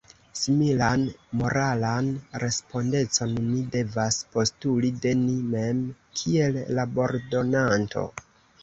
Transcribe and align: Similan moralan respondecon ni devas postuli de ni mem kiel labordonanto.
Similan 0.43 1.03
moralan 1.41 2.07
respondecon 2.45 3.37
ni 3.51 3.61
devas 3.77 4.19
postuli 4.37 4.93
de 5.05 5.13
ni 5.23 5.37
mem 5.53 5.87
kiel 6.23 6.61
labordonanto. 6.81 8.11